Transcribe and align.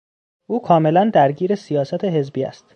او 0.47 0.61
کاملا 0.61 1.09
درگیر 1.13 1.55
سیاست 1.55 2.03
حزبی 2.05 2.43
است. 2.43 2.65